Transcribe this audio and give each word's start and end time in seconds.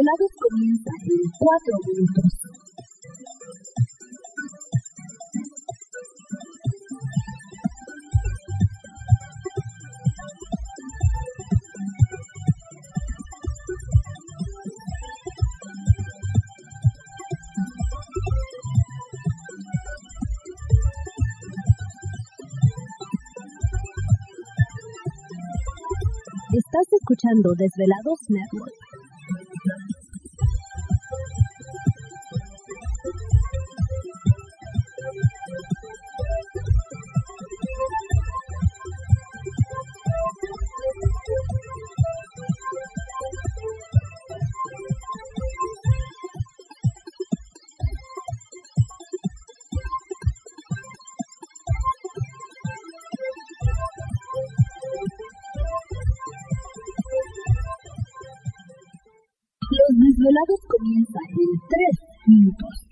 Los 0.00 0.06
desvelados 0.06 0.32
comienzan 0.48 0.94
en 1.04 1.30
4 1.38 1.78
minutos. 1.88 2.24
Estás 26.52 26.86
escuchando 26.92 27.54
Desvelados 27.54 28.20
Network. 28.28 28.89
Los 60.20 60.28
desvelados 60.28 60.60
comienzan 60.68 61.22
en 61.30 61.50
3 61.70 62.28
minutos. 62.28 62.89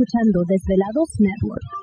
Escuchando 0.00 0.44
Desvelados 0.48 1.10
Network. 1.18 1.79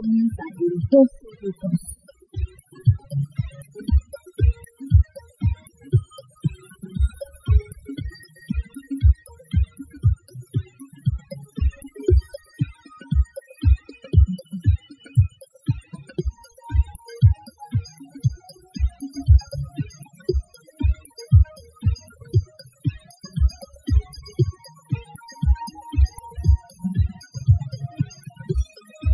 Comienzan 0.00 0.46
en 0.60 0.88
2 0.90 1.08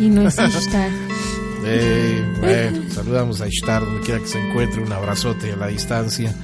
Y 0.00 0.08
no 0.08 0.26
es 0.26 0.38
Ishtar. 0.38 0.90
Eh, 1.64 2.24
bueno, 2.40 2.90
saludamos 2.90 3.40
a 3.40 3.46
Ishtar 3.46 3.84
donde 3.84 4.00
quiera 4.00 4.20
que 4.20 4.26
se 4.26 4.40
encuentre, 4.40 4.82
un 4.82 4.92
abrazote 4.92 5.52
a 5.52 5.56
la 5.56 5.66
distancia. 5.68 6.34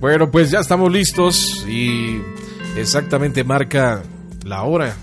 Bueno, 0.00 0.30
pues 0.30 0.50
ya 0.50 0.60
estamos 0.60 0.90
listos 0.90 1.64
y 1.68 2.20
exactamente 2.76 3.44
marca 3.44 4.02
la 4.44 4.62
hora 4.62 4.96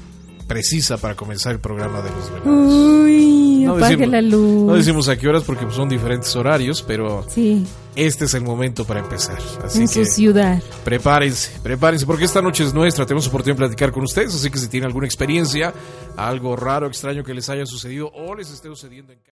precisa 0.51 0.97
para 0.97 1.15
comenzar 1.15 1.53
el 1.53 1.59
programa 1.59 2.01
de 2.01 2.09
los 2.11 2.31
velados. 2.31 2.73
Uy, 2.73 3.63
No 3.65 3.75
apague 3.75 3.95
decimos- 3.97 4.11
la 4.11 4.21
luz. 4.21 4.63
No 4.67 4.73
decimos 4.73 5.07
a 5.09 5.17
qué 5.17 5.27
horas 5.27 5.43
porque 5.43 5.65
son 5.71 5.87
diferentes 5.89 6.35
horarios, 6.35 6.81
pero 6.81 7.25
Sí, 7.29 7.65
este 7.95 8.25
es 8.25 8.33
el 8.33 8.43
momento 8.43 8.85
para 8.85 8.99
empezar. 8.99 9.37
Así 9.63 9.79
en 9.81 9.87
que 9.87 10.05
su 10.05 10.11
ciudad. 10.11 10.61
prepárense, 10.83 11.59
prepárense, 11.63 12.05
porque 12.05 12.25
esta 12.25 12.41
noche 12.41 12.63
es 12.65 12.73
nuestra. 12.73 13.05
Tenemos 13.05 13.27
oportunidad 13.27 13.55
de 13.55 13.67
platicar 13.67 13.91
con 13.91 14.03
ustedes, 14.03 14.33
así 14.35 14.49
que 14.49 14.57
si 14.57 14.67
tienen 14.67 14.87
alguna 14.87 15.05
experiencia, 15.05 15.73
algo 16.17 16.55
raro, 16.55 16.87
extraño 16.87 17.23
que 17.23 17.33
les 17.33 17.49
haya 17.49 17.65
sucedido 17.65 18.11
o 18.13 18.35
les 18.35 18.51
esté 18.51 18.67
sucediendo 18.67 19.13
en 19.13 19.19
casa. 19.19 19.31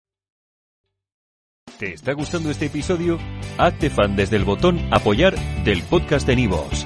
¿Te 1.77 1.93
está 1.93 2.13
gustando 2.13 2.49
este 2.51 2.65
episodio? 2.67 3.17
Hazte 3.57 3.89
fan 3.89 4.15
desde 4.15 4.35
el 4.37 4.45
botón 4.45 4.79
Apoyar 4.91 5.35
del 5.63 5.81
podcast 5.83 6.25
de 6.27 6.35
Nivos. 6.35 6.85